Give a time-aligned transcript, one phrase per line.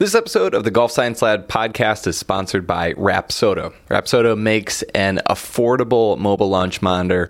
[0.00, 3.74] This episode of the Golf Science Lab podcast is sponsored by Rapsodo.
[3.90, 7.28] Rapsodo makes an affordable mobile launch monitor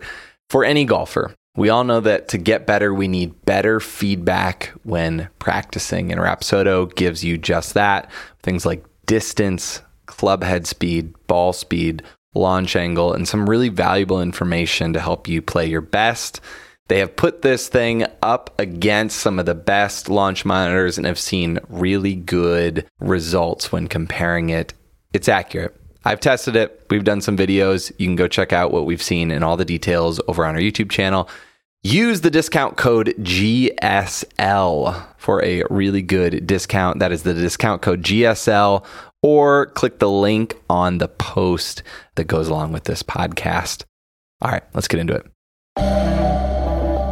[0.51, 1.35] for any golfer.
[1.57, 6.95] We all know that to get better, we need better feedback when practicing, and Rapsodo
[6.95, 8.09] gives you just that.
[8.45, 12.05] Things like distance, club head speed, ball speed,
[12.37, 16.41] launch angle, and some really valuable information to help you play your best
[16.91, 21.21] they have put this thing up against some of the best launch monitors and have
[21.21, 24.75] seen really good results when comparing it.
[25.13, 25.77] It's accurate.
[26.05, 26.85] I've tested it.
[26.91, 27.93] We've done some videos.
[27.99, 30.61] You can go check out what we've seen and all the details over on our
[30.61, 31.29] YouTube channel.
[31.85, 36.99] Use the discount code GSL for a really good discount.
[36.99, 38.85] That is the discount code GSL,
[39.23, 41.85] or click the link on the post
[42.17, 43.85] that goes along with this podcast.
[44.43, 46.30] All right, let's get into it.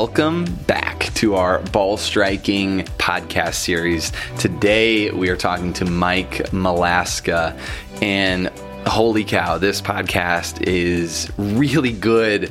[0.00, 4.12] Welcome back to our ball striking podcast series.
[4.38, 7.54] Today we are talking to Mike Malaska,
[8.00, 8.48] and
[8.86, 12.50] holy cow, this podcast is really good.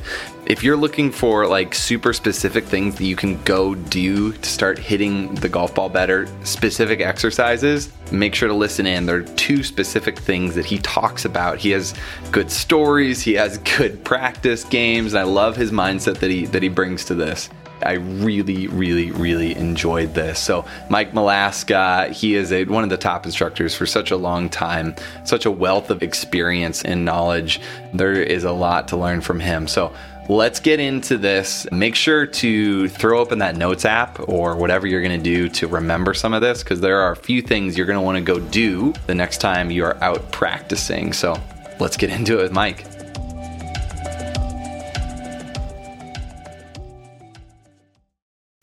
[0.50, 4.80] If you're looking for like super specific things that you can go do to start
[4.80, 9.06] hitting the golf ball better, specific exercises, make sure to listen in.
[9.06, 11.58] There are two specific things that he talks about.
[11.58, 11.94] He has
[12.32, 16.64] good stories, he has good practice games, and I love his mindset that he that
[16.64, 17.48] he brings to this.
[17.82, 20.38] I really, really, really enjoyed this.
[20.38, 24.48] So, Mike Malaska, he is a, one of the top instructors for such a long
[24.48, 27.60] time, such a wealth of experience and knowledge.
[27.94, 29.66] There is a lot to learn from him.
[29.66, 29.94] So,
[30.28, 31.66] let's get into this.
[31.72, 35.66] Make sure to throw open that notes app or whatever you're going to do to
[35.66, 38.22] remember some of this because there are a few things you're going to want to
[38.22, 41.12] go do the next time you are out practicing.
[41.12, 41.40] So,
[41.80, 42.86] let's get into it with Mike.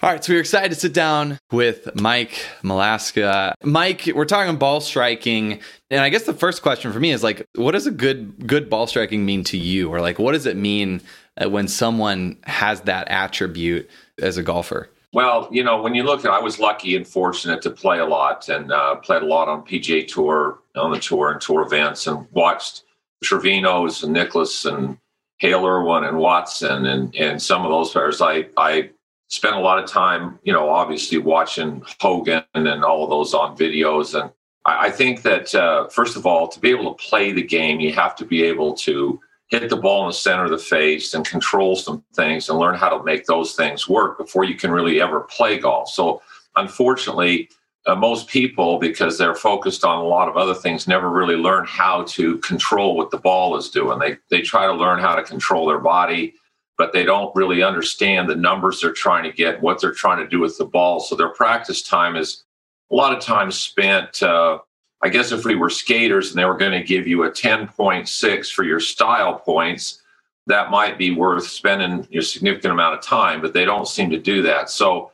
[0.03, 3.53] All right, so we're excited to sit down with Mike Malaska.
[3.63, 7.45] Mike, we're talking ball striking, and I guess the first question for me is like,
[7.55, 10.55] what does a good good ball striking mean to you, or like, what does it
[10.55, 11.01] mean
[11.45, 13.89] when someone has that attribute
[14.21, 14.89] as a golfer?
[15.13, 18.05] Well, you know, when you look at, I was lucky and fortunate to play a
[18.05, 22.07] lot and uh, played a lot on PGA Tour, on the tour and tour events,
[22.07, 22.83] and watched
[23.23, 24.97] Trevino's and Nicklaus and
[25.39, 28.21] Hale Irwin and Watson and and some of those players.
[28.21, 28.89] I I
[29.29, 33.57] spent a lot of time, you know, obviously watching Hogan and all of those on
[33.57, 34.19] videos.
[34.19, 34.31] And
[34.65, 37.79] I, I think that, uh, first of all, to be able to play the game,
[37.79, 41.13] you have to be able to hit the ball in the center of the face
[41.13, 44.71] and control some things and learn how to make those things work before you can
[44.71, 45.89] really ever play golf.
[45.89, 46.21] So,
[46.55, 47.49] unfortunately,
[47.85, 51.65] uh, most people, because they're focused on a lot of other things, never really learn
[51.65, 53.99] how to control what the ball is doing.
[53.99, 56.33] They they try to learn how to control their body,
[56.77, 60.27] but they don't really understand the numbers they're trying to get, what they're trying to
[60.27, 60.99] do with the ball.
[60.99, 62.43] So their practice time is
[62.91, 64.21] a lot of time spent.
[64.21, 64.59] Uh,
[65.03, 68.51] I guess if we were skaters and they were going to give you a 10.6
[68.51, 70.01] for your style points,
[70.47, 74.17] that might be worth spending a significant amount of time, but they don't seem to
[74.17, 74.69] do that.
[74.69, 75.11] So,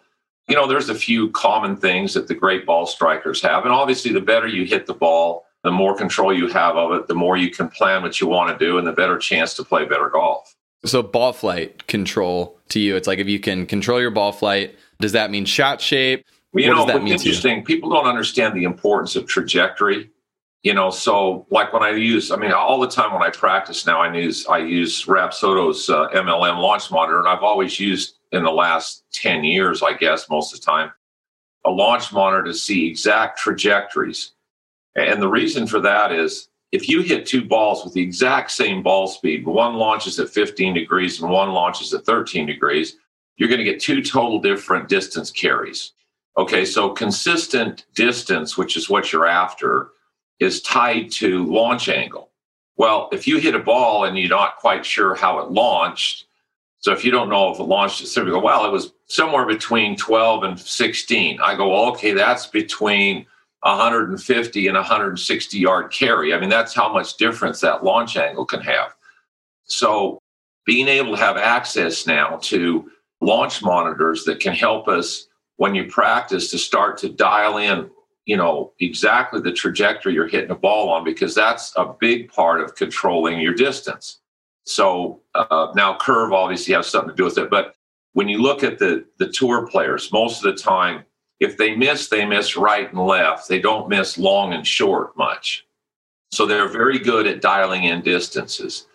[0.47, 3.65] you know, there's a few common things that the great ball strikers have.
[3.65, 7.07] And obviously, the better you hit the ball, the more control you have of it,
[7.07, 9.63] the more you can plan what you want to do, and the better chance to
[9.63, 10.55] play better golf.
[10.85, 14.75] So ball flight control to you, it's like if you can control your ball flight,
[14.99, 16.25] does that mean shot shape?
[16.53, 17.63] Well, you what know, does that mean interesting.
[17.63, 20.09] People don't understand the importance of trajectory.
[20.61, 23.85] You know, so like when I use, I mean, all the time when I practice
[23.85, 28.43] now, I use I use Rapsodo's uh, MLM launch monitor, and I've always used in
[28.43, 30.91] the last ten years, I guess, most of the time,
[31.65, 34.31] a launch monitor to see exact trajectories.
[34.95, 38.83] And the reason for that is if you hit two balls with the exact same
[38.83, 42.97] ball speed, one launches at 15 degrees and one launches at 13 degrees,
[43.37, 45.91] you're going to get two total different distance carries.
[46.37, 49.89] Okay, so consistent distance, which is what you're after,
[50.39, 52.31] is tied to launch angle.
[52.75, 56.25] Well, if you hit a ball and you're not quite sure how it launched,
[56.79, 59.95] so if you don't know if it launched, you go, well, it was somewhere between
[59.95, 61.39] 12 and 16.
[61.39, 63.25] I go, okay, that's between
[63.61, 66.33] 150 and 160 yard carry.
[66.33, 68.93] I mean, that's how much difference that launch angle can have.
[69.65, 70.19] So,
[70.65, 72.89] being able to have access now to
[73.21, 75.27] launch monitors that can help us
[75.57, 77.89] when you practice to start to dial in,
[78.25, 82.61] you know, exactly the trajectory you're hitting a ball on, because that's a big part
[82.61, 84.19] of controlling your distance.
[84.65, 87.49] So uh, now curve obviously has something to do with it.
[87.49, 87.75] But
[88.13, 91.03] when you look at the the tour players, most of the time,
[91.39, 93.49] if they miss, they miss right and left.
[93.49, 95.65] They don't miss long and short much.
[96.31, 98.87] So they're very good at dialing in distances.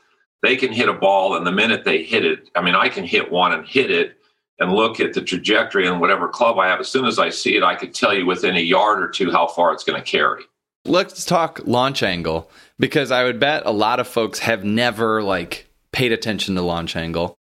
[0.43, 3.04] They can hit a ball, and the minute they hit it, I mean, I can
[3.04, 4.17] hit one and hit it
[4.58, 6.81] and look at the trajectory and whatever club I have.
[6.81, 9.31] As soon as I see it, I could tell you within a yard or two
[9.31, 10.44] how far it's going to carry.
[10.84, 15.69] Let's talk launch angle because I would bet a lot of folks have never like
[15.93, 17.37] paid attention to launch angle.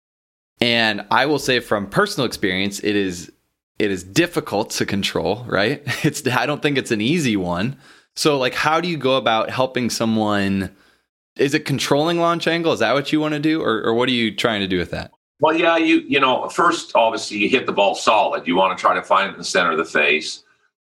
[0.62, 3.32] And I will say from personal experience, it is
[3.78, 5.84] it is difficult to control, right?
[6.06, 7.78] It's I don't think it's an easy one.
[8.16, 10.76] So like how do you go about helping someone
[11.38, 12.72] is it controlling launch angle?
[12.72, 14.78] Is that what you want to do or, or what are you trying to do
[14.78, 15.12] with that?
[15.40, 18.48] Well, yeah, you you know, first obviously you hit the ball solid.
[18.48, 20.44] You want to try to find it in the center of the face.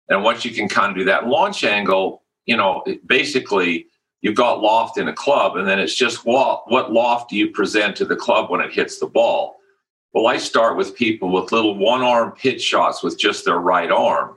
[0.09, 3.88] And once you can kind of do that launch angle, you know, basically
[4.21, 7.51] you've got loft in a club, and then it's just what what loft do you
[7.51, 9.57] present to the club when it hits the ball?
[10.13, 13.91] Well, I start with people with little one arm pitch shots with just their right
[13.91, 14.35] arm.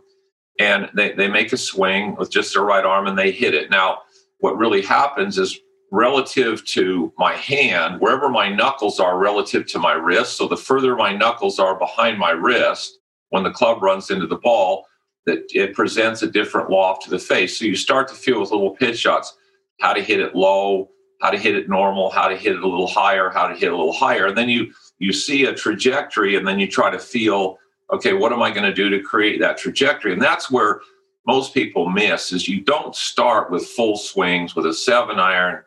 [0.59, 3.71] And they, they make a swing with just their right arm and they hit it.
[3.71, 4.01] Now,
[4.41, 5.59] what really happens is
[5.91, 10.37] relative to my hand, wherever my knuckles are relative to my wrist.
[10.37, 12.99] So the further my knuckles are behind my wrist,
[13.31, 14.87] when the club runs into the ball,
[15.27, 17.59] that it presents a different loft to the face.
[17.59, 19.37] So you start to feel with little pitch shots
[19.81, 20.91] how to hit it low,
[21.21, 23.65] how to hit it normal, how to hit it a little higher, how to hit
[23.65, 24.27] it a little higher.
[24.27, 27.59] And then you you see a trajectory and then you try to feel,
[27.93, 30.13] okay, what am I going to do to create that trajectory?
[30.13, 30.81] And that's where
[31.27, 35.63] most people miss is you don't start with full swings with a seven iron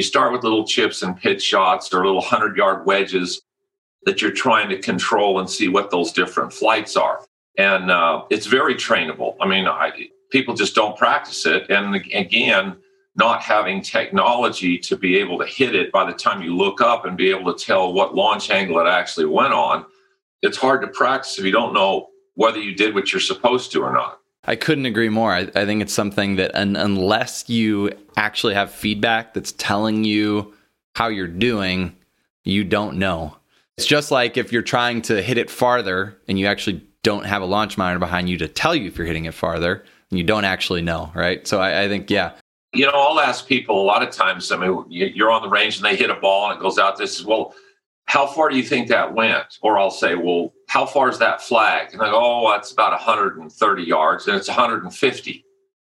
[0.00, 3.42] you start with little chips and pitch shots or little 100 yard wedges
[4.04, 7.22] that you're trying to control and see what those different flights are.
[7.58, 9.36] And uh, it's very trainable.
[9.42, 11.68] I mean, I, people just don't practice it.
[11.68, 12.78] And again,
[13.14, 17.04] not having technology to be able to hit it by the time you look up
[17.04, 19.84] and be able to tell what launch angle it actually went on,
[20.40, 23.82] it's hard to practice if you don't know whether you did what you're supposed to
[23.82, 24.19] or not.
[24.44, 25.32] I couldn't agree more.
[25.32, 30.54] I, I think it's something that, un, unless you actually have feedback that's telling you
[30.94, 31.94] how you're doing,
[32.44, 33.36] you don't know.
[33.76, 37.42] It's just like if you're trying to hit it farther and you actually don't have
[37.42, 40.24] a launch monitor behind you to tell you if you're hitting it farther, and you
[40.24, 41.46] don't actually know, right?
[41.46, 42.32] So I, I think, yeah.
[42.72, 44.50] You know, I'll ask people a lot of times.
[44.52, 46.98] I mean, you're on the range and they hit a ball and it goes out.
[46.98, 47.54] This is well,
[48.10, 49.58] how far do you think that went?
[49.62, 51.92] Or I'll say, well, how far is that flag?
[51.92, 55.44] And I go, oh, that's about 130 yards, and it's 150.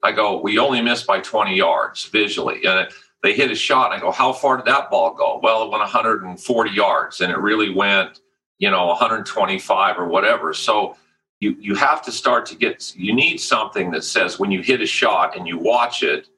[0.05, 2.65] I go, we only missed by 20 yards visually.
[2.67, 2.89] And
[3.25, 5.41] they hit a shot, and I go, how far did that ball go?
[5.43, 8.21] Well, it went 140 yards, and it really went,
[8.59, 10.55] you know, 125 or whatever.
[10.55, 10.97] So
[11.41, 12.95] you you have to start to get.
[12.95, 16.29] You need something that says when you hit a shot and you watch it,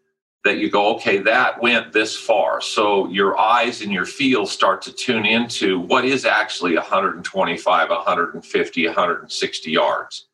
[0.46, 2.60] that you go, okay, that went this far.
[2.60, 8.86] So your eyes and your feel start to tune into what is actually 125, 150,
[8.86, 10.28] 160 yards.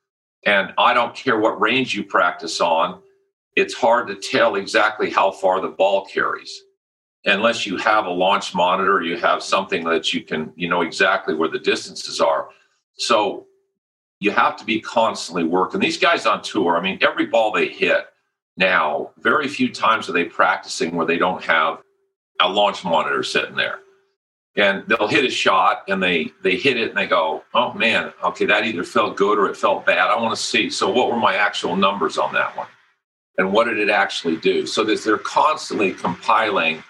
[0.45, 3.01] And I don't care what range you practice on,
[3.57, 6.63] it's hard to tell exactly how far the ball carries.
[7.25, 11.35] Unless you have a launch monitor, you have something that you can, you know exactly
[11.35, 12.49] where the distances are.
[12.99, 13.47] So
[14.21, 15.81] you have to be constantly working.
[15.81, 18.07] These guys on tour, I mean, every ball they hit,
[18.57, 21.81] now, very few times are they practicing where they don't have
[22.41, 23.81] a launch monitor sitting there.
[24.57, 28.13] And they'll hit a shot and they they hit it and they go, oh man,
[28.23, 30.11] okay, that either felt good or it felt bad.
[30.11, 30.69] I want to see.
[30.69, 32.67] So what were my actual numbers on that one?
[33.39, 34.67] And what did it actually do?
[34.67, 36.83] So that they're constantly compiling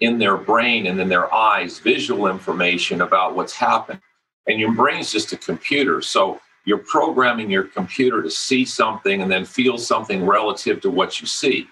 [0.00, 4.00] in their brain and in their eyes visual information about what's happened.
[4.46, 6.02] And your brain's just a computer.
[6.02, 11.20] So you're programming your computer to see something and then feel something relative to what
[11.20, 11.68] you see.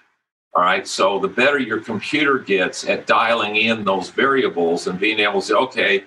[0.55, 0.87] All right.
[0.87, 5.47] So the better your computer gets at dialing in those variables and being able to
[5.47, 6.03] say, okay,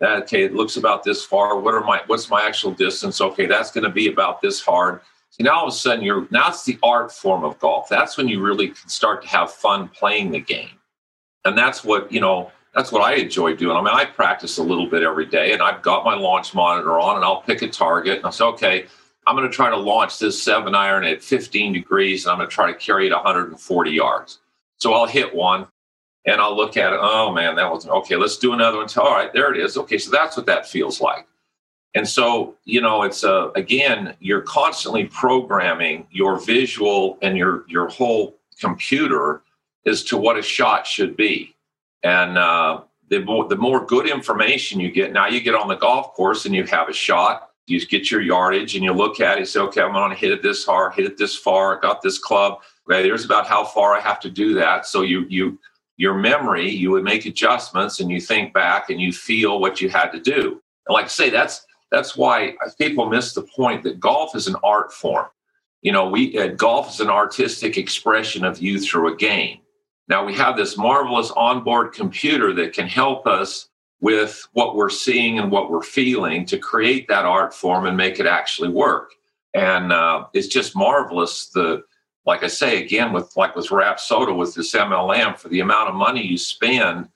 [0.00, 1.58] that, okay, it looks about this far.
[1.58, 3.20] What are my what's my actual distance?
[3.20, 5.00] Okay, that's going to be about this hard.
[5.30, 7.88] So now all of a sudden you're now it's the art form of golf.
[7.88, 10.78] That's when you really can start to have fun playing the game.
[11.44, 13.76] And that's what, you know, that's what I enjoy doing.
[13.76, 16.98] I mean, I practice a little bit every day, and I've got my launch monitor
[16.98, 18.86] on, and I'll pick a target, and I'll say, okay,
[19.26, 22.48] I'm going to try to launch this seven iron at 15 degrees, and I'm going
[22.48, 24.40] to try to carry it 140 yards.
[24.78, 25.68] So I'll hit one,
[26.26, 26.98] and I'll look at it.
[27.00, 28.16] Oh man, that wasn't okay.
[28.16, 28.88] Let's do another one.
[28.96, 29.76] All right, there it is.
[29.76, 31.26] Okay, so that's what that feels like.
[31.94, 37.88] And so, you know, it's uh, again, you're constantly programming your visual and your your
[37.88, 39.42] whole computer
[39.86, 41.53] as to what a shot should be.
[42.04, 45.74] And uh, the more, the more good information you get, now you get on the
[45.74, 47.50] golf course and you have a shot.
[47.66, 49.48] You get your yardage and you look at it.
[49.48, 51.80] Say, okay, I'm going to hit it this hard, hit it this far.
[51.80, 52.60] got this club.
[52.88, 54.86] Okay, there's about how far I have to do that.
[54.86, 55.58] So you you
[55.96, 59.88] your memory, you would make adjustments and you think back and you feel what you
[59.88, 60.60] had to do.
[60.86, 64.56] And like I say, that's that's why people miss the point that golf is an
[64.62, 65.26] art form.
[65.80, 69.60] You know, we uh, golf is an artistic expression of you through a game.
[70.08, 73.68] Now we have this marvelous onboard computer that can help us
[74.00, 78.20] with what we're seeing and what we're feeling to create that art form and make
[78.20, 79.12] it actually work.
[79.54, 81.84] And uh, it's just marvelous the
[82.26, 85.94] like I say again with like with Rapsodo with this MLM for the amount of
[85.94, 87.08] money you spend,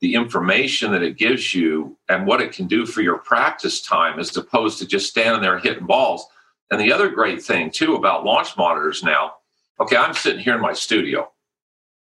[0.00, 4.18] the information that it gives you and what it can do for your practice time
[4.18, 6.26] as opposed to just standing there hitting balls.
[6.70, 9.34] And the other great thing too about launch monitors now,
[9.80, 11.30] okay, I'm sitting here in my studio.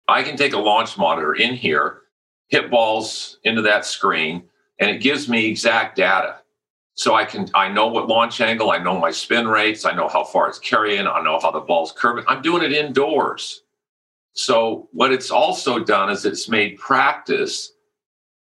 [0.08, 2.02] I can take a launch monitor in here,
[2.48, 4.44] hit balls into that screen,
[4.78, 6.36] and it gives me exact data
[6.94, 10.08] so I can I know what launch angle, I know my spin rates, I know
[10.08, 12.24] how far it's carrying, I know how the ball's curving.
[12.28, 13.62] I'm doing it indoors.
[14.32, 17.72] So what it's also done is it's made practice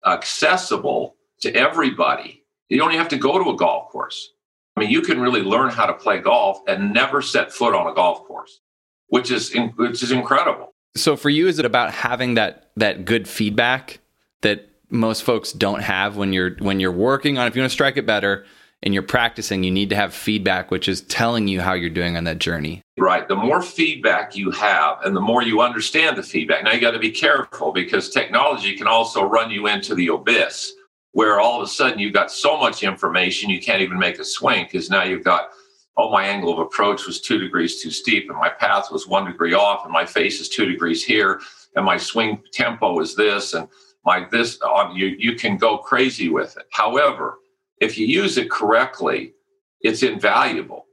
[0.05, 2.43] accessible to everybody.
[2.69, 4.33] You don't even have to go to a golf course.
[4.75, 7.87] I mean, you can really learn how to play golf and never set foot on
[7.87, 8.61] a golf course,
[9.07, 10.73] which is which is incredible.
[10.95, 13.99] So for you, is it about having that that good feedback
[14.41, 17.73] that most folks don't have when you're when you're working on if you want to
[17.73, 18.45] strike it better
[18.81, 22.17] and you're practicing you need to have feedback which is telling you how you're doing
[22.17, 22.81] on that journey?
[22.97, 23.27] Right.
[23.27, 26.63] The more feedback you have and the more you understand the feedback.
[26.63, 30.73] Now you got to be careful because technology can also run you into the abyss
[31.11, 34.25] where all of a sudden you've got so much information you can't even make a
[34.25, 35.49] swing because now you've got
[35.99, 39.25] oh my angle of approach was two degrees too steep and my path was one
[39.25, 41.41] degree off and my face is two degrees here
[41.75, 43.67] and my swing tempo is this and
[44.05, 46.63] my this on you you can go crazy with it.
[46.71, 47.39] However
[47.81, 49.33] if you use it correctly
[49.81, 50.85] it's invaluable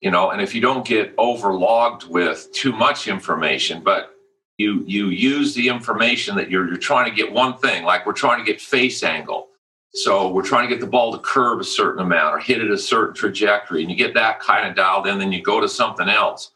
[0.00, 4.10] you know and if you don't get overlogged with too much information but
[4.56, 8.12] you you use the information that you're you're trying to get one thing like we're
[8.12, 9.48] trying to get face angle
[9.94, 12.70] so we're trying to get the ball to curve a certain amount or hit it
[12.70, 15.68] a certain trajectory and you get that kind of dialed in then you go to
[15.68, 16.52] something else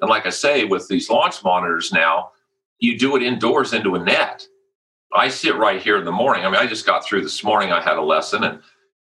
[0.00, 2.30] and like i say with these launch monitors now
[2.78, 4.46] you do it indoors into a net
[5.14, 6.44] I sit right here in the morning.
[6.44, 7.72] I mean, I just got through this morning.
[7.72, 8.60] I had a lesson and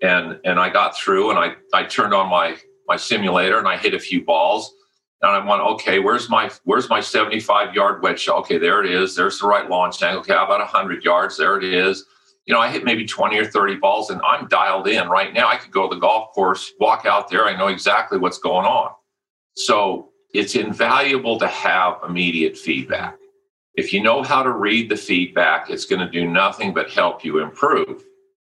[0.03, 2.57] and and I got through and I I turned on my
[2.87, 4.73] my simulator and I hit a few balls.
[5.23, 8.29] And I went, okay, where's my where's my 75 yard wedge?
[8.29, 9.17] Okay, there it is.
[9.17, 10.21] There's the right launch angle.
[10.21, 11.37] Okay, how about 100 yards.
[11.37, 12.05] There it is.
[12.47, 15.49] You know, I hit maybe 20 or 30 balls and I'm dialed in right now.
[15.49, 17.45] I could go to the golf course, walk out there.
[17.47, 18.91] I know exactly what's going on.
[19.57, 23.17] So it's invaluable to have immediate feedback.
[23.75, 27.25] If you know how to read the feedback, it's going to do nothing but help
[27.25, 28.05] you improve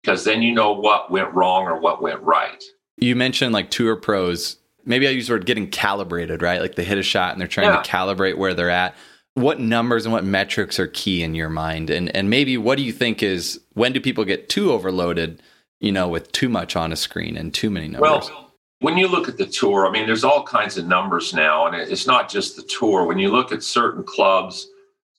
[0.01, 2.63] because then you know what went wrong or what went right.
[2.97, 4.57] You mentioned like tour pros.
[4.85, 6.59] Maybe I use the word getting calibrated, right?
[6.59, 7.81] Like they hit a shot and they're trying yeah.
[7.81, 8.95] to calibrate where they're at.
[9.35, 11.89] What numbers and what metrics are key in your mind?
[11.89, 15.41] And and maybe what do you think is when do people get too overloaded,
[15.79, 18.29] you know, with too much on a screen and too many numbers?
[18.29, 21.65] Well, when you look at the tour, I mean, there's all kinds of numbers now,
[21.65, 23.05] and it's not just the tour.
[23.05, 24.67] When you look at certain clubs,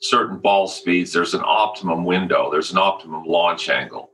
[0.00, 4.10] certain ball speeds, there's an optimum window, there's an optimum launch angle.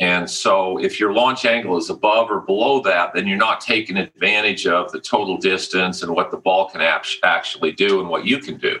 [0.00, 3.96] And so if your launch angle is above or below that, then you're not taking
[3.96, 8.38] advantage of the total distance and what the ball can actually do and what you
[8.38, 8.78] can do.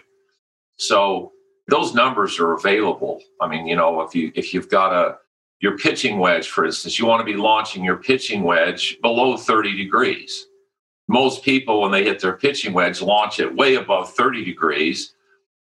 [0.80, 1.32] So
[1.68, 3.22] those numbers are available.
[3.40, 5.18] I mean, you know, if you if you've got a
[5.60, 9.76] your pitching wedge, for instance, you want to be launching your pitching wedge below 30
[9.76, 10.46] degrees.
[11.06, 15.14] Most people, when they hit their pitching wedge, launch it way above 30 degrees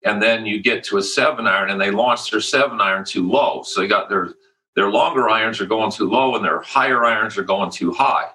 [0.05, 3.27] and then you get to a seven iron and they launch their seven iron too
[3.27, 3.63] low.
[3.63, 4.33] So they got their
[4.75, 8.29] their longer irons are going too low and their higher irons are going too high.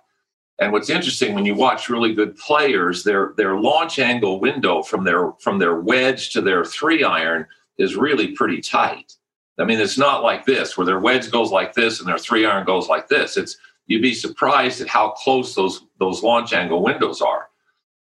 [0.61, 5.05] And what's interesting when you watch really good players, their their launch angle window from
[5.05, 7.47] their from their wedge to their three iron
[7.79, 9.15] is really pretty tight.
[9.59, 12.45] I mean, it's not like this where their wedge goes like this and their three
[12.45, 13.37] iron goes like this.
[13.37, 17.49] It's you'd be surprised at how close those those launch angle windows are.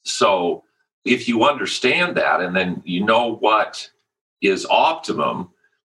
[0.03, 0.63] So
[1.05, 3.89] if you understand that and then you know what
[4.41, 5.49] is optimum,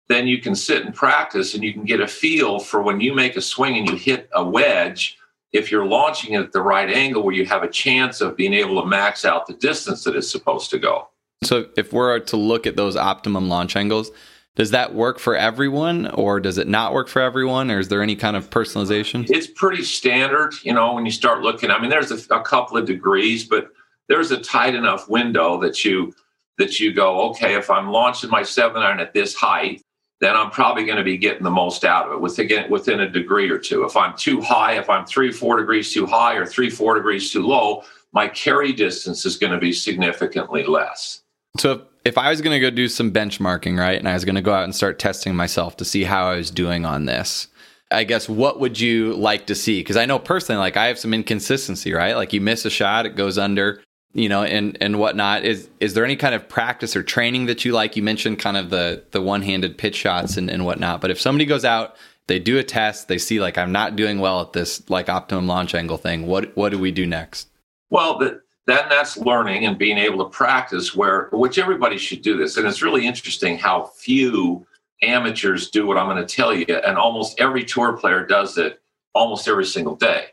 [0.09, 3.15] then you can sit and practice and you can get a feel for when you
[3.15, 5.19] make a swing and you hit a wedge,
[5.53, 8.53] if you're launching it at the right angle where you have a chance of being
[8.53, 11.09] able to max out the distance that it's supposed to go.
[11.45, 14.11] So, if we're to look at those optimum launch angles,
[14.55, 18.03] does that work for everyone or does it not work for everyone or is there
[18.03, 21.91] any kind of personalization it's pretty standard you know when you start looking i mean
[21.91, 23.69] there's a, a couple of degrees but
[24.09, 26.15] there's a tight enough window that you
[26.59, 29.83] that you go, okay, if I'm launching my seven iron at this height,
[30.21, 33.09] then I'm probably going to be getting the most out of it within within a
[33.09, 33.85] degree or two.
[33.85, 37.31] If I'm too high, if I'm three four degrees too high or three four degrees
[37.31, 37.83] too low,
[38.13, 41.23] my carry distance is going to be significantly less.
[41.59, 44.37] So if I was going to go do some benchmarking, right, and I was going
[44.37, 47.49] to go out and start testing myself to see how I was doing on this,
[47.91, 49.81] I guess what would you like to see?
[49.81, 52.17] Because I know personally, like I have some inconsistency, right?
[52.17, 53.83] Like you miss a shot, it goes under,
[54.13, 55.45] you know, and and whatnot.
[55.45, 57.97] Is is there any kind of practice or training that you like?
[57.97, 61.01] You mentioned kind of the the one handed pitch shots and, and whatnot.
[61.01, 61.97] But if somebody goes out,
[62.27, 65.47] they do a test, they see like I'm not doing well at this like optimum
[65.47, 66.27] launch angle thing.
[66.27, 67.49] What what do we do next?
[67.91, 72.37] Well, the, then that's learning and being able to practice where which everybody should do
[72.37, 74.67] this and it's really interesting how few
[75.03, 78.81] amateurs do what i'm going to tell you and almost every tour player does it
[79.15, 80.27] almost every single day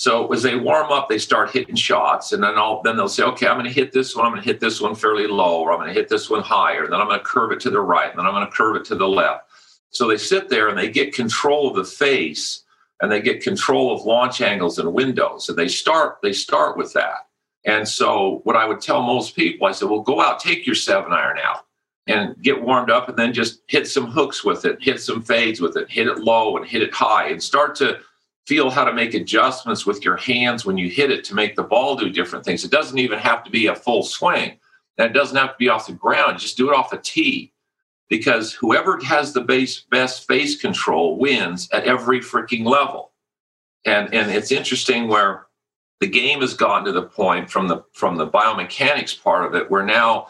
[0.00, 3.22] so as they warm up they start hitting shots and then I'll, then they'll say
[3.24, 5.60] okay i'm going to hit this one i'm going to hit this one fairly low
[5.60, 7.70] or i'm going to hit this one higher then i'm going to curve it to
[7.70, 9.44] the right and then i'm going to curve it to the left.
[9.90, 12.62] So they sit there and they get control of the face
[13.00, 16.92] and they get control of launch angles and windows and they start they start with
[16.94, 17.26] that.
[17.66, 20.74] And so, what I would tell most people, I said, well, go out, take your
[20.74, 21.66] seven iron out
[22.06, 25.60] and get warmed up, and then just hit some hooks with it, hit some fades
[25.60, 27.98] with it, hit it low and hit it high, and start to
[28.46, 31.62] feel how to make adjustments with your hands when you hit it to make the
[31.62, 32.64] ball do different things.
[32.64, 34.58] It doesn't even have to be a full swing,
[34.98, 36.38] it doesn't have to be off the ground.
[36.38, 37.52] Just do it off a tee
[38.08, 43.12] because whoever has the base, best face control wins at every freaking level.
[43.86, 45.46] And, and it's interesting where
[46.00, 49.70] the game has gotten to the point from the from the biomechanics part of it
[49.70, 50.28] where now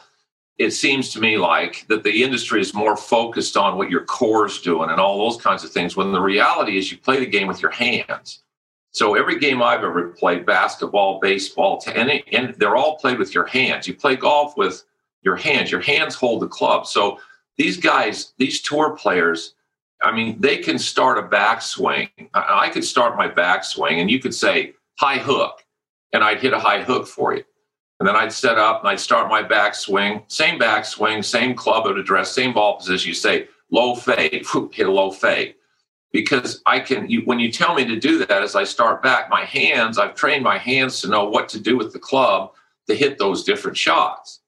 [0.61, 4.45] it seems to me like that the industry is more focused on what your core
[4.45, 7.25] is doing and all those kinds of things when the reality is you play the
[7.25, 8.43] game with your hands.
[8.90, 13.47] So every game i've ever played basketball baseball and, and they're all played with your
[13.47, 13.88] hands.
[13.88, 14.85] You play golf with
[15.23, 15.71] your hands.
[15.71, 16.87] Your hands hold the club.
[16.87, 17.19] So
[17.57, 19.55] these guys these tour players
[20.02, 22.11] i mean they can start a backswing.
[22.35, 25.64] I could start my backswing and you could say high hook,
[26.12, 27.45] and I'd hit a high hook for you.
[28.00, 31.99] And then I'd set up and I'd start my backswing, same backswing, same club at
[31.99, 33.09] address, same ball position.
[33.09, 35.54] You say low fade, hit a low fade.
[36.11, 39.30] Because I can, you, when you tell me to do that, as I start back,
[39.30, 42.52] my hands, I've trained my hands to know what to do with the club
[42.89, 44.41] to hit those different shots.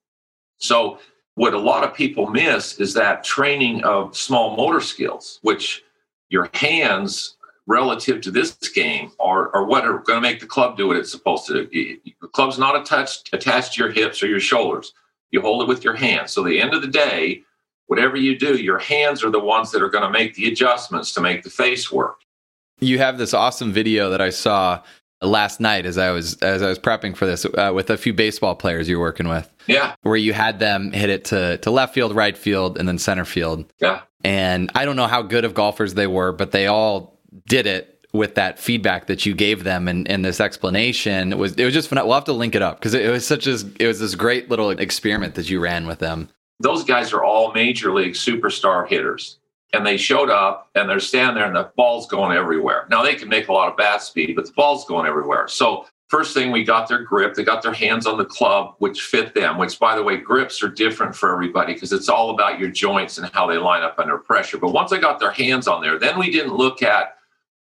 [0.57, 0.99] So,
[1.35, 5.83] what a lot of people miss is that training of small motor skills, which
[6.29, 10.77] your hands relative to this game or, are what are going to make the club
[10.77, 11.97] do what it's supposed to do.
[12.21, 14.93] The club's not attached, attached to your hips or your shoulders.
[15.31, 16.31] You hold it with your hands.
[16.31, 17.41] So, the end of the day,
[17.87, 21.13] whatever you do, your hands are the ones that are going to make the adjustments
[21.13, 22.19] to make the face work.
[22.79, 24.83] You have this awesome video that I saw
[25.23, 28.13] last night as I was as I was prepping for this uh, with a few
[28.13, 29.51] baseball players you're working with.
[29.67, 29.95] Yeah.
[30.01, 33.25] Where you had them hit it to to left field, right field, and then center
[33.25, 33.71] field.
[33.79, 34.01] Yeah.
[34.23, 37.12] And I don't know how good of golfers they were, but they all
[37.47, 41.55] did it with that feedback that you gave them and, and this explanation it was
[41.55, 41.97] it was just fun.
[42.05, 44.15] We'll have to link it up because it, it, was such as it was this
[44.15, 46.29] great little experiment that you ran with them.
[46.59, 49.39] Those guys are all major league superstar hitters.
[49.73, 52.85] And they showed up and they're standing there and the ball's going everywhere.
[52.91, 55.47] Now they can make a lot of bat speed, but the ball's going everywhere.
[55.47, 59.01] So first thing we got their grip, they got their hands on the club, which
[59.01, 62.59] fit them, which by the way, grips are different for everybody because it's all about
[62.59, 64.59] your joints and how they line up under pressure.
[64.59, 67.15] But once I got their hands on there, then we didn't look at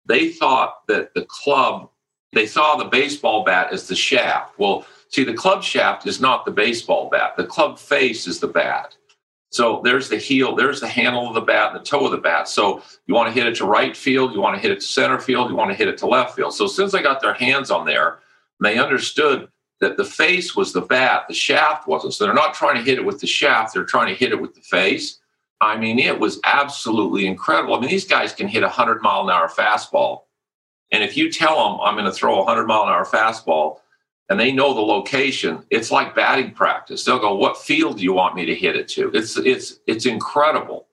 [0.08, 1.90] they thought that the club,
[2.34, 4.58] they saw the baseball bat as the shaft.
[4.58, 8.48] Well, see, the club shaft is not the baseball bat, the club face is the
[8.48, 8.96] bat.
[9.50, 12.50] So there's the heel, there's the handle of the bat the toe of the bat.
[12.50, 14.86] So you want to hit it to right field, you want to hit it to
[14.86, 16.54] center field, you want to hit it to left field.
[16.54, 18.20] So since they got their hands on there,
[18.60, 19.48] they understood
[19.80, 22.14] that the face was the bat, the shaft wasn't.
[22.14, 24.42] So they're not trying to hit it with the shaft, they're trying to hit it
[24.42, 25.20] with the face.
[25.60, 27.76] I mean, it was absolutely incredible.
[27.76, 30.22] I mean, these guys can hit a 100 mile an hour fastball.
[30.92, 33.80] And if you tell them, I'm going to throw a 100 mile an hour fastball,
[34.30, 37.04] and they know the location, it's like batting practice.
[37.04, 39.10] They'll go, What field do you want me to hit it to?
[39.14, 40.88] It's, it's, it's incredible.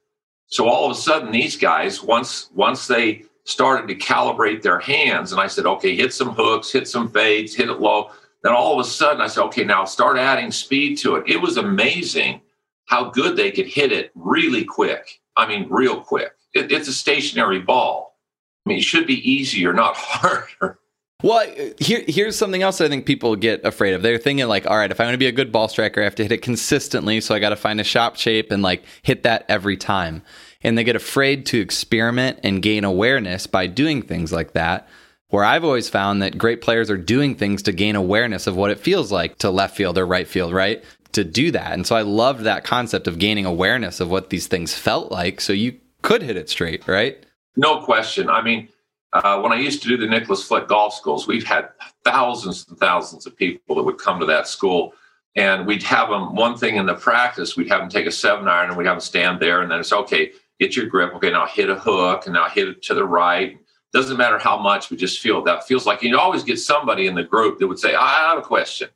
[0.47, 5.33] So all of a sudden, these guys, once, once they started to calibrate their hands,
[5.33, 8.11] and I said, Okay, hit some hooks, hit some fades, hit it low.
[8.43, 11.29] Then all of a sudden, I said, Okay, now start adding speed to it.
[11.29, 12.41] It was amazing
[12.87, 15.21] how good they could hit it really quick.
[15.37, 16.33] I mean, real quick.
[16.53, 18.19] It, it's a stationary ball.
[18.65, 20.79] I mean, it should be easier, not harder.
[21.23, 21.47] Well,
[21.79, 24.03] here, here's something else that I think people get afraid of.
[24.03, 26.05] They're thinking like, all right, if I want to be a good ball striker, I
[26.05, 27.21] have to hit it consistently.
[27.23, 30.23] So I got to find a shot shape and like hit that every time.
[30.63, 34.87] And they get afraid to experiment and gain awareness by doing things like that.
[35.29, 38.71] Where I've always found that great players are doing things to gain awareness of what
[38.71, 40.85] it feels like to left field or right field, right?
[41.15, 41.73] To do that.
[41.73, 45.41] And so I loved that concept of gaining awareness of what these things felt like
[45.41, 47.25] so you could hit it straight, right?
[47.57, 48.29] No question.
[48.29, 48.69] I mean,
[49.13, 51.69] uh, when I used to do the Nicklaus Flick golf schools, we've had
[52.05, 54.93] thousands and thousands of people that would come to that school.
[55.37, 58.49] And we'd have them one thing in the practice, we'd have them take a seven
[58.49, 59.63] iron and we'd have them stand there.
[59.63, 61.15] And then it's okay, get your grip.
[61.15, 63.57] Okay, now hit a hook and now hit it to the right.
[63.93, 67.15] Doesn't matter how much, we just feel that feels like you always get somebody in
[67.15, 68.89] the group that would say, I have a question.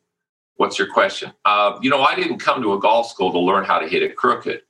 [0.58, 1.32] What's your question?
[1.44, 4.02] Uh, you know, I didn't come to a golf school to learn how to hit
[4.02, 4.62] it crooked.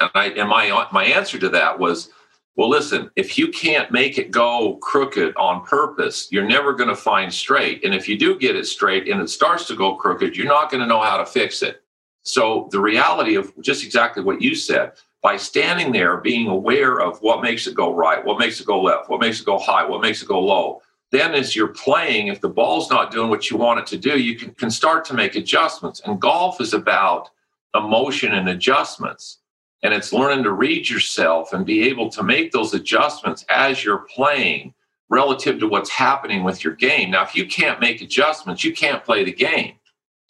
[0.00, 2.08] And, I, and my, my answer to that was,
[2.56, 6.96] well, listen, if you can't make it go crooked on purpose, you're never going to
[6.96, 7.84] find straight.
[7.84, 10.70] And if you do get it straight and it starts to go crooked, you're not
[10.70, 11.82] going to know how to fix it.
[12.22, 17.20] So, the reality of just exactly what you said, by standing there, being aware of
[17.20, 19.84] what makes it go right, what makes it go left, what makes it go high,
[19.86, 23.50] what makes it go low, then as you're playing, if the ball's not doing what
[23.50, 26.00] you want it to do, you can, can start to make adjustments.
[26.04, 27.30] And golf is about
[27.74, 29.38] emotion and adjustments.
[29.82, 34.06] And it's learning to read yourself and be able to make those adjustments as you're
[34.14, 34.74] playing
[35.08, 37.10] relative to what's happening with your game.
[37.10, 39.74] Now, if you can't make adjustments, you can't play the game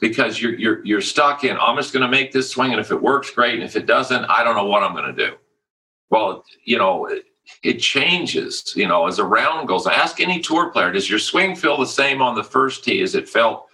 [0.00, 2.90] because you're you're you're stuck in I'm just going to make this swing and if
[2.90, 5.36] it works great and if it doesn't, I don't know what I'm going to do.
[6.08, 7.08] Well, you know,
[7.62, 9.86] it changes, you know, as a round goes.
[9.86, 13.14] Ask any tour player, does your swing feel the same on the first tee as
[13.14, 13.66] it felt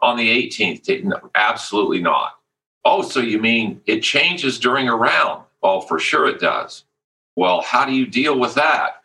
[0.00, 1.02] on the 18th tee?
[1.02, 2.32] No, absolutely not.
[2.84, 5.44] Oh, so you mean it changes during a round?
[5.62, 6.84] Well, for sure it does.
[7.36, 8.96] Well, how do you deal with that?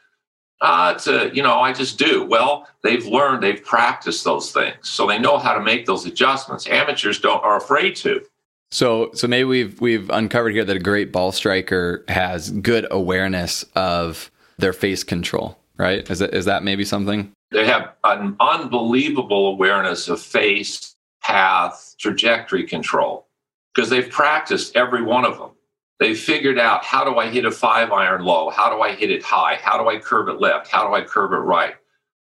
[0.59, 2.25] Uh, it's a, you know, I just do.
[2.25, 4.89] Well, they've learned, they've practiced those things.
[4.89, 6.67] So they know how to make those adjustments.
[6.67, 8.21] Amateurs don't are afraid to.
[8.71, 13.63] So, so maybe we've we've uncovered here that a great ball striker has good awareness
[13.75, 16.09] of their face control, right?
[16.09, 17.31] Is that is that maybe something?
[17.51, 23.27] They have an unbelievable awareness of face, path, trajectory control
[23.73, 25.51] because they've practiced every one of them.
[25.99, 28.49] They've figured out how do I hit a five iron low?
[28.49, 29.57] How do I hit it high?
[29.61, 30.67] How do I curve it left?
[30.67, 31.75] How do I curve it right?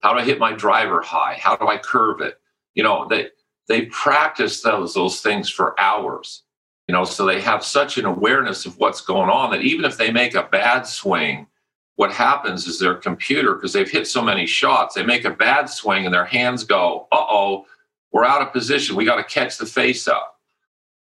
[0.01, 1.37] How do I hit my driver high?
[1.39, 2.39] How do I curve it?
[2.73, 3.29] You know, they
[3.73, 6.43] they practice those those things for hours
[6.87, 9.97] you know so they have such an awareness of what's going on that even if
[9.97, 11.47] they make a bad swing
[11.95, 15.65] what happens is their computer because they've hit so many shots they make a bad
[15.69, 17.65] swing and their hands go uh-oh
[18.13, 18.95] we're out of position.
[18.95, 20.39] We got to catch the face up.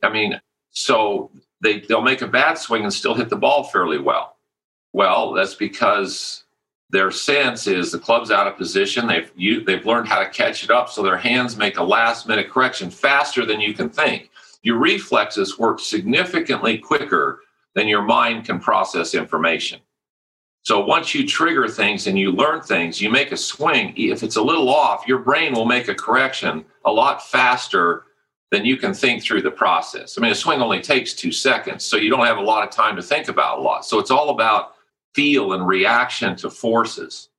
[0.03, 3.99] I mean so they they'll make a bad swing and still hit the ball fairly
[3.99, 4.37] well.
[4.91, 6.44] Well that's because
[6.89, 9.07] their sense is the club's out of position.
[9.07, 12.27] They've you, they've learned how to catch it up, so their hands make a last
[12.27, 14.29] minute correction faster than you can think.
[14.61, 17.41] Your reflexes work significantly quicker
[17.73, 19.79] than your mind can process information.
[20.63, 23.93] So once you trigger things and you learn things, you make a swing.
[23.95, 28.05] If it's a little off, your brain will make a correction a lot faster
[28.51, 30.17] than you can think through the process.
[30.17, 32.73] I mean, a swing only takes two seconds, so you don't have a lot of
[32.73, 33.85] time to think about a lot.
[33.85, 34.74] So it's all about
[35.15, 37.29] feel and reaction to forces.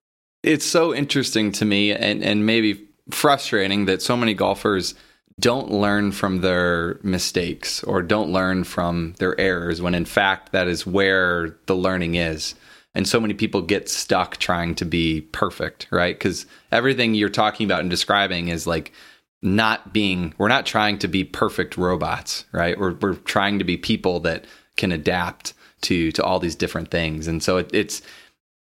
[0.43, 4.95] It's so interesting to me and, and maybe frustrating that so many golfers
[5.39, 10.67] don't learn from their mistakes or don't learn from their errors when in fact that
[10.67, 12.55] is where the learning is.
[12.95, 16.19] And so many people get stuck trying to be perfect, right?
[16.19, 18.93] Because everything you're talking about and describing is like
[19.43, 22.79] not being, we're not trying to be perfect robots, right?
[22.79, 24.47] We're, we're trying to be people that
[24.79, 25.53] can adapt
[25.87, 27.27] to to all these different things.
[27.27, 28.03] And so it, it's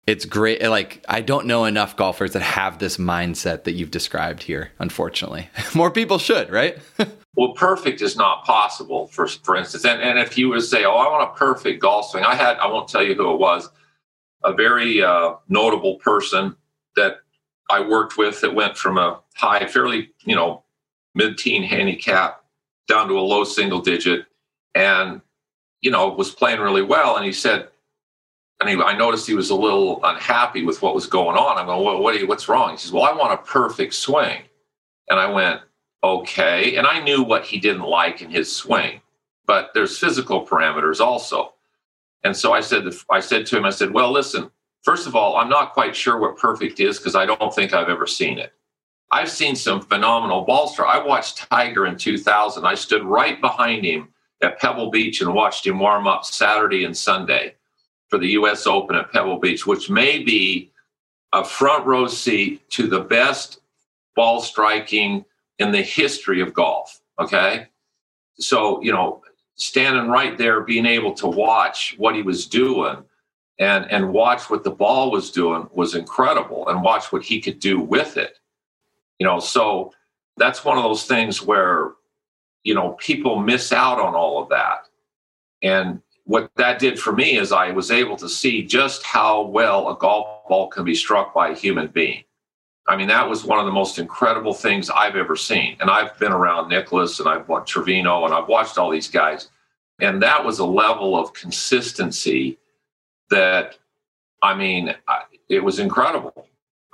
[0.07, 0.63] it's great.
[0.63, 5.49] Like i don't know enough golfers that have this mindset that you've described here unfortunately.
[5.75, 6.79] More people should right?
[7.37, 9.85] Well perfect is not possible for for instance.
[9.85, 12.37] And, and if you were to say oh i want a perfect golf swing i
[12.37, 13.69] had i won't tell you who it was
[14.45, 16.55] a very uh, notable person
[16.95, 17.17] that
[17.71, 20.63] i worked with that went from a high fairly you know
[21.15, 22.45] mid-teen handicap
[22.89, 24.27] down to a low single digit.
[24.75, 25.21] And
[25.85, 27.17] you know, was playing really well.
[27.17, 27.69] And he said,
[28.59, 31.59] and he, I noticed he was a little unhappy with what was going on.
[31.59, 32.71] I'm going, well, what you, what's wrong?
[32.71, 34.43] He says, well, I want a perfect swing.
[35.11, 35.61] And I went,
[36.03, 36.77] okay.
[36.77, 39.03] And I knew what he didn't like in his swing,
[39.47, 41.53] but there's physical parameters also.
[42.25, 44.51] And so I said, I said to him, I said, well, listen,
[44.85, 47.91] first of all, I'm not quite sure what perfect is because I don't think I've
[47.91, 48.55] ever seen it.
[49.13, 50.97] I've seen some phenomenal ball strike.
[50.97, 52.65] I watched Tiger in 2000.
[52.65, 56.97] I stood right behind him at Pebble Beach and watched him warm up Saturday and
[56.97, 57.55] Sunday
[58.09, 58.67] for the U.S.
[58.67, 60.71] Open at Pebble Beach, which may be
[61.33, 63.61] a front row seat to the best
[64.15, 65.25] ball striking
[65.59, 67.01] in the history of golf.
[67.19, 67.69] Okay.
[68.39, 69.23] So, you know,
[69.57, 72.97] standing right there, being able to watch what he was doing
[73.59, 77.61] and, and watch what the ball was doing was incredible and watch what he could
[77.61, 78.39] do with it.
[79.19, 79.93] You know, so
[80.37, 81.93] that's one of those things where
[82.65, 84.89] you know, people miss out on all of that.
[85.63, 89.91] And what that did for me is I was able to see just how well
[89.91, 92.25] a golf ball can be struck by a human being.
[92.87, 95.77] I mean, that was one of the most incredible things I've ever seen.
[95.81, 99.49] And I've been around Nicklaus and I've watched Trevino and I've watched all these guys.
[100.01, 102.59] And that was a level of consistency
[103.31, 103.79] that,
[104.43, 104.95] I mean,
[105.49, 106.47] it was incredible.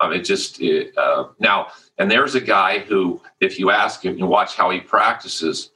[0.09, 4.17] Mean, it just it, uh, now, and there's a guy who, if you ask him,
[4.17, 5.73] you watch how he practices,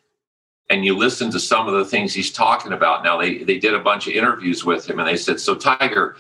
[0.71, 3.05] and you listen to some of the things he's talking about.
[3.05, 6.17] Now, they they did a bunch of interviews with him, and they said, "So, Tiger,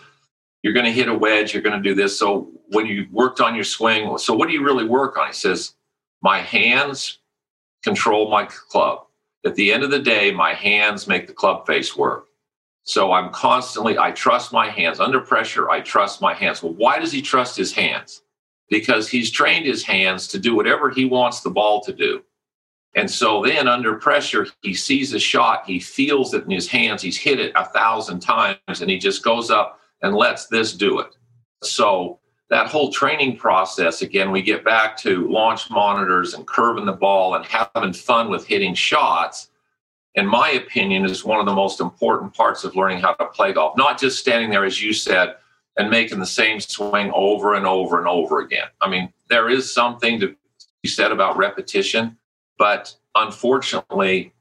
[0.62, 2.18] you're going to hit a wedge, you're going to do this.
[2.18, 5.32] So, when you worked on your swing, so what do you really work on?" He
[5.32, 5.74] says,
[6.22, 7.20] "My hands
[7.82, 9.06] control my club.
[9.46, 12.28] At the end of the day, my hands make the club face work."
[12.84, 15.00] So I'm constantly, I trust my hands.
[15.00, 16.62] Under pressure, I trust my hands.
[16.62, 18.22] Well, why does he trust his hands?
[18.68, 22.22] Because he's trained his hands to do whatever he wants the ball to do.
[22.94, 27.02] And so then under pressure, he sees a shot, he feels it in his hands,
[27.02, 31.00] he's hit it a thousand times, and he just goes up and lets this do
[31.00, 31.16] it.
[31.62, 32.20] So
[32.50, 37.34] that whole training process, again, we get back to launch monitors and curving the ball
[37.34, 39.48] and having fun with hitting shots
[40.14, 43.52] in my opinion, is one of the most important parts of learning how to play
[43.52, 43.76] golf.
[43.76, 45.36] Not just standing there, as you said,
[45.76, 48.68] and making the same swing over and over and over again.
[48.80, 50.36] I mean, there is something to
[50.82, 52.16] be said about repetition,
[52.58, 54.32] but unfortunately,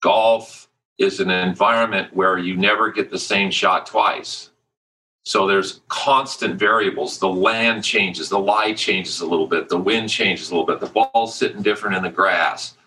[0.00, 4.50] golf is an environment where you never get the same shot twice.
[5.22, 7.18] So there's constant variables.
[7.18, 10.80] The land changes, the lie changes a little bit, the wind changes a little bit,
[10.80, 12.77] the ball's sitting different in the grass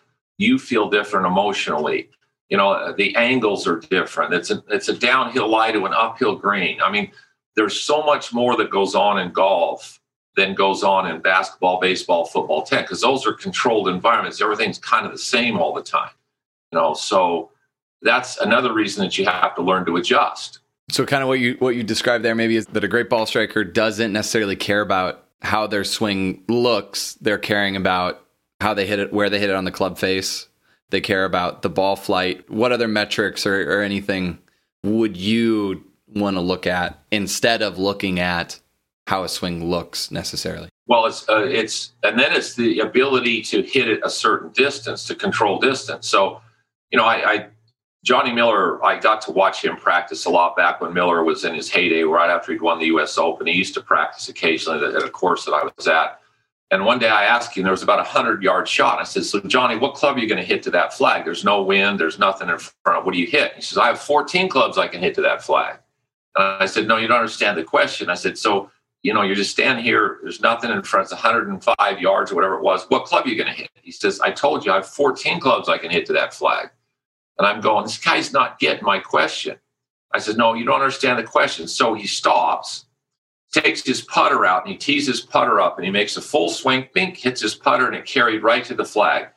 [0.42, 2.10] you feel different emotionally.
[2.50, 4.34] You know the angles are different.
[4.34, 6.82] It's a it's a downhill lie to an uphill green.
[6.82, 7.12] I mean
[7.56, 10.00] there's so much more that goes on in golf
[10.38, 14.42] than goes on in basketball baseball football tennis because those are controlled environments.
[14.42, 16.12] Everything's kind of the same all the time
[16.72, 16.94] you know?
[16.94, 17.52] So
[18.02, 20.60] that's another reason that you have to learn to adjust.
[20.90, 23.26] So kind of what you what you described there maybe is that a great ball
[23.26, 27.14] striker doesn't necessarily care about how their swing looks.
[27.16, 28.26] They're caring about
[28.62, 30.48] how they hit it, where they hit it on the club face.
[30.90, 32.50] They care about the ball flight.
[32.50, 34.40] What other metrics or, or anything
[34.84, 38.60] would you want to look at instead of looking at
[39.08, 40.70] how a swing looks necessarily?
[40.88, 45.06] Well, it's uh, it's and then it's the ability to hit it a certain distance
[45.08, 46.08] to control distance.
[46.08, 46.42] So,
[46.92, 47.48] you know, I, I
[48.04, 51.54] Johnny Miller, I got to watch him practice a lot back when Miller was in
[51.54, 53.18] his heyday, right after he'd won the U.S.
[53.18, 53.48] Open.
[53.48, 56.21] He used to practice occasionally at a course that I was at.
[56.72, 59.00] And one day I asked him, there was about a 100 yard shot.
[59.00, 61.26] I said, So, Johnny, what club are you going to hit to that flag?
[61.26, 63.06] There's no wind, there's nothing in front.
[63.06, 63.54] What do you hit?
[63.56, 65.80] He says, I have 14 clubs I can hit to that flag.
[66.38, 68.10] And I said, No, you don't understand the question.
[68.10, 68.72] I said, So,
[69.04, 72.56] you know, you're just standing here, there's nothing in front, it's 105 yards or whatever
[72.56, 72.86] it was.
[72.88, 73.70] What club are you going to hit?
[73.82, 76.70] He says, I told you I have 14 clubs I can hit to that flag.
[77.38, 79.58] And I'm going, This guy's not getting my question.
[80.14, 81.68] I said, No, you don't understand the question.
[81.68, 82.86] So he stops
[83.52, 86.50] takes his putter out and he tees his putter up and he makes a full
[86.50, 89.28] swing, bink, hits his putter and it carried right to the flag.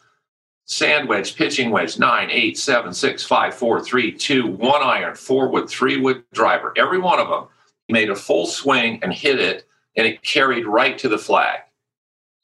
[0.67, 5.49] Sand wedge, pitching wedge, nine, eight, seven, six, five, four, three, two, one iron, four
[5.49, 6.73] wood, three wood driver.
[6.77, 7.49] Every one of them,
[7.87, 11.61] he made a full swing and hit it, and it carried right to the flag.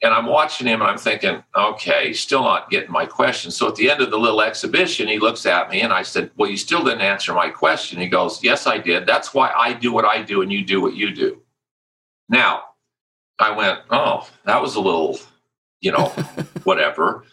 [0.02, 3.50] And I'm watching him and I'm thinking, okay, still not getting my question.
[3.50, 6.30] So at the end of the little exhibition, he looks at me and I said,
[6.36, 8.00] Well, you still didn't answer my question.
[8.00, 9.06] He goes, Yes, I did.
[9.06, 11.42] That's why I do what I do and you do what you do.
[12.30, 12.62] Now,
[13.40, 15.18] I went, oh, that was a little,
[15.80, 16.06] you know,
[16.62, 17.24] whatever.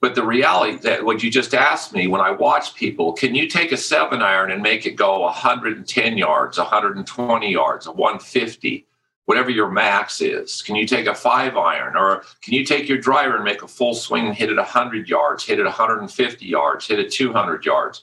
[0.00, 3.48] But the reality that what you just asked me when I watch people, can you
[3.48, 8.86] take a seven iron and make it go 110 yards, 120 yards, 150,
[9.24, 10.62] whatever your max is?
[10.62, 13.68] Can you take a five iron or can you take your driver and make a
[13.68, 18.02] full swing and hit it 100 yards, hit it 150 yards, hit it 200 yards?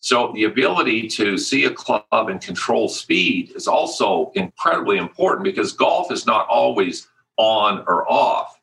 [0.00, 5.72] So the ability to see a club and control speed is also incredibly important because
[5.72, 8.60] golf is not always on or off.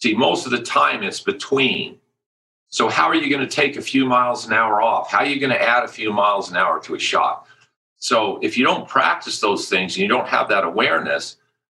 [0.00, 1.98] See, most of the time it's between.
[2.68, 5.10] So how are you going to take a few miles an hour off?
[5.10, 7.46] How are you going to add a few miles an hour to a shot?
[7.96, 11.36] So if you don't practice those things and you don't have that awareness,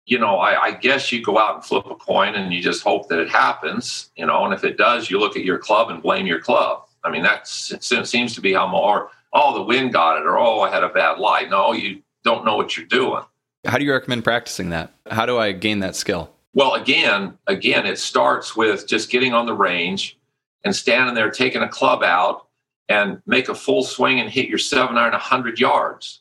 [0.07, 2.83] you know, I, I, guess you go out and flip a coin and you just
[2.83, 5.91] hope that it happens, you know, and if it does, you look at your club
[5.91, 6.88] and blame your club.
[7.05, 10.61] I mean, that seems to be how more, oh, the wind got it, or oh,
[10.61, 11.51] I had a bad light.
[11.51, 13.23] No, you don't know what you're doing.
[13.67, 14.93] How do you recommend practicing that?
[15.11, 16.31] How do I gain that skill?
[16.55, 20.19] Well, again, again, it starts with just getting on the range
[20.65, 22.47] and standing there, taking a club out
[22.89, 26.21] and make a full swing and hit your seven iron 100 yards.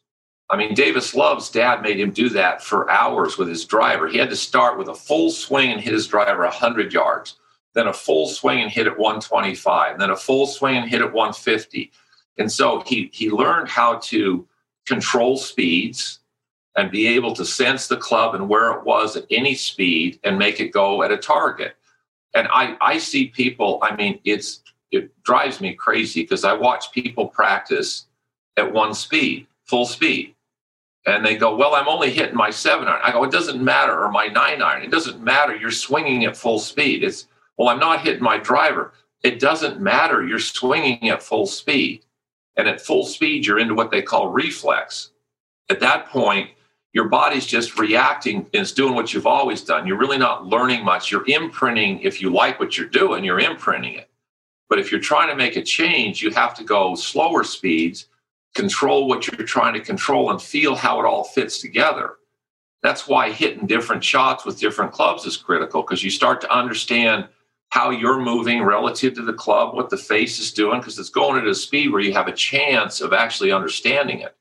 [0.49, 4.07] I mean, Davis Love's dad made him do that for hours with his driver.
[4.07, 7.35] He had to start with a full swing and hit his driver 100 yards
[7.77, 11.13] then a full swing and hit at 125, then a full swing and hit at
[11.13, 11.91] 150.
[12.39, 14.47] And so he he learned how to
[14.87, 16.19] control speeds
[16.75, 20.37] and be able to sense the club and where it was at any speed and
[20.37, 21.75] make it go at a target.
[22.35, 24.61] And I, I see people, I mean, it's
[24.91, 28.05] it drives me crazy because I watch people practice
[28.55, 30.33] at one speed, full speed.
[31.05, 33.01] And they go, Well, I'm only hitting my seven iron.
[33.03, 34.83] I go, It doesn't matter, or my nine iron.
[34.83, 35.55] It doesn't matter.
[35.55, 37.03] You're swinging at full speed.
[37.03, 38.93] It's, Well, I'm not hitting my driver.
[39.23, 40.25] It doesn't matter.
[40.25, 42.03] You're swinging at full speed.
[42.55, 45.11] And at full speed, you're into what they call reflex.
[45.69, 46.51] At that point,
[46.93, 49.85] your body's just reacting and it's doing what you've always done.
[49.85, 51.11] You're really not learning much.
[51.11, 54.09] You're imprinting, if you like what you're doing, you're imprinting it.
[54.69, 58.07] But if you're trying to make a change, you have to go slower speeds,
[58.55, 62.15] control what you're trying to control, and feel how it all fits together.
[62.81, 67.27] That's why hitting different shots with different clubs is critical because you start to understand
[67.69, 71.39] how you're moving relative to the club, what the face is doing, because it's going
[71.39, 74.35] at a speed where you have a chance of actually understanding it.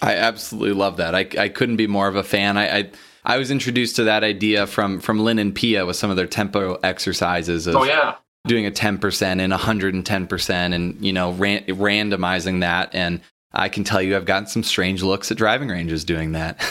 [0.00, 1.14] I absolutely love that.
[1.14, 2.56] I, I couldn't be more of a fan.
[2.56, 2.90] I, I,
[3.24, 6.26] I was introduced to that idea from from Lynn and Pia with some of their
[6.26, 7.66] tempo exercises.
[7.66, 11.32] Of oh yeah, doing a ten percent and hundred and ten percent, and you know
[11.32, 12.94] ran, randomizing that.
[12.94, 13.20] And
[13.52, 16.62] I can tell you, I've gotten some strange looks at driving ranges doing that,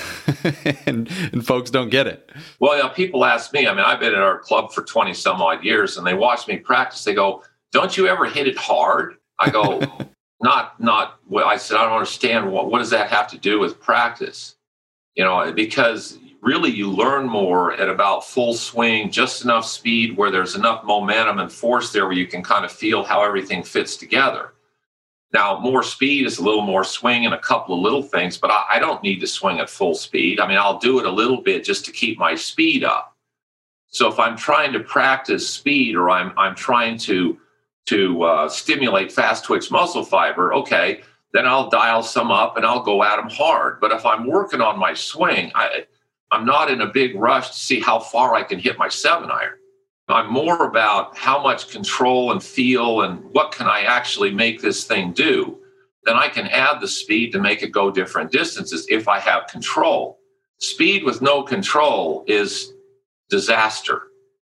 [0.85, 2.29] and, and folks don't get it.
[2.59, 3.67] Well, yeah, people ask me.
[3.67, 6.47] I mean, I've been at our club for twenty some odd years, and they watch
[6.47, 7.03] me practice.
[7.03, 9.81] They go, "Don't you ever hit it hard?" I go.
[10.41, 13.59] not not well i said i don't understand what what does that have to do
[13.59, 14.55] with practice
[15.15, 20.29] you know because really you learn more at about full swing just enough speed where
[20.29, 23.95] there's enough momentum and force there where you can kind of feel how everything fits
[23.95, 24.53] together
[25.35, 28.49] now more speed is a little more swing and a couple of little things but
[28.49, 31.11] I, I don't need to swing at full speed i mean i'll do it a
[31.11, 33.15] little bit just to keep my speed up
[33.87, 37.37] so if i'm trying to practice speed or i'm i'm trying to
[37.85, 41.01] to uh, stimulate fast twitch muscle fiber, okay,
[41.33, 43.79] then I'll dial some up and I'll go at them hard.
[43.79, 45.85] But if I'm working on my swing, I,
[46.31, 49.29] I'm not in a big rush to see how far I can hit my seven
[49.29, 49.57] iron.
[50.07, 54.83] I'm more about how much control and feel and what can I actually make this
[54.83, 55.57] thing do.
[56.03, 59.47] Then I can add the speed to make it go different distances if I have
[59.47, 60.19] control.
[60.59, 62.73] Speed with no control is
[63.29, 64.03] disaster.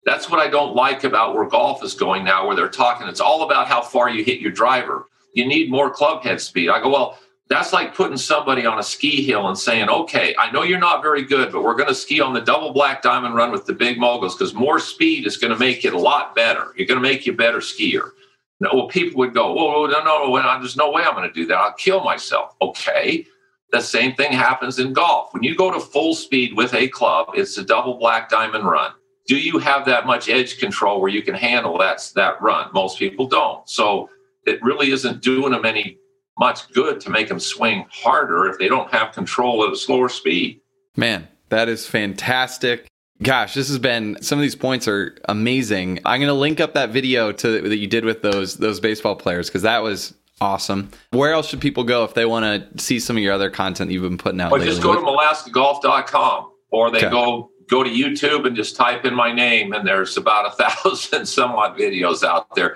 [0.05, 3.07] That's what I don't like about where golf is going now, where they're talking.
[3.07, 5.05] It's all about how far you hit your driver.
[5.35, 6.69] You need more club head speed.
[6.69, 7.19] I go, well,
[7.53, 11.01] that's like putting somebody on a ski hill and saying, okay, I know you're not
[11.01, 13.73] very good, but we're going to ski on the double black diamond run with the
[13.73, 16.73] big moguls because more speed is going to make it a lot better.
[16.75, 18.11] You're going to make you a better skier.
[18.59, 21.33] No, well, people would go, whoa, no, no, no, there's no way I'm going to
[21.33, 21.57] do that.
[21.57, 22.55] I'll kill myself.
[22.61, 23.25] Okay.
[23.71, 25.33] The same thing happens in golf.
[25.33, 28.93] When you go to full speed with a club, it's a double black diamond run
[29.25, 32.69] do you have that much edge control where you can handle that that run?
[32.73, 33.67] Most people don't.
[33.69, 34.09] So
[34.45, 35.97] it really isn't doing them any
[36.39, 40.09] much good to make them swing harder if they don't have control at a slower
[40.09, 40.61] speed.
[40.95, 42.87] Man, that is fantastic.
[43.21, 45.99] Gosh, this has been some of these points are amazing.
[46.05, 49.15] I'm going to link up that video to that you did with those those baseball
[49.15, 50.89] players because that was awesome.
[51.11, 52.43] Where else should people go if they want
[52.75, 54.51] to see some of your other content you've been putting out?
[54.51, 57.09] Well, just go to MalaskaGolf.com or they okay.
[57.09, 61.25] go go to YouTube and just type in my name, and there's about a thousand
[61.25, 62.75] some odd videos out there.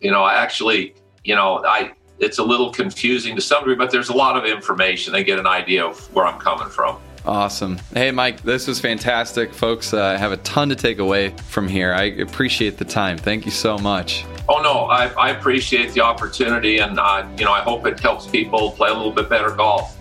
[0.00, 0.94] You know, I actually,
[1.24, 4.44] you know, I it's a little confusing to some degree, but there's a lot of
[4.44, 5.12] information.
[5.12, 6.98] They get an idea of where I'm coming from.
[7.24, 7.78] Awesome.
[7.92, 9.52] Hey, Mike, this was fantastic.
[9.52, 11.92] Folks, uh, have a ton to take away from here.
[11.92, 13.18] I appreciate the time.
[13.18, 14.24] Thank you so much.
[14.48, 16.78] Oh, no, I, I appreciate the opportunity.
[16.78, 19.94] And, uh, you know, I hope it helps people play a little bit better golf.